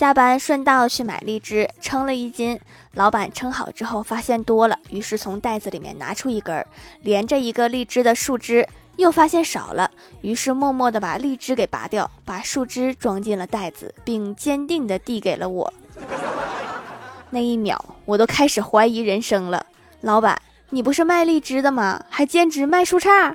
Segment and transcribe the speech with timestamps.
[0.00, 2.58] 下班顺道去买荔枝，称了一斤。
[2.94, 6.64] 老板称好之后发现多了，于是从袋子里面拿出一根，
[7.02, 8.66] 连着一个荔枝的树枝
[8.96, 9.90] 又发现少了，
[10.22, 15.70] 于是默默地把荔枝给拔掉，把树枝装进了袋子，并坚定地递给了我。
[17.28, 19.66] 那一秒我都开始怀疑人生了：
[20.00, 20.40] 老板，
[20.70, 22.02] 你不是卖荔枝的吗？
[22.08, 23.34] 还兼职卖树杈。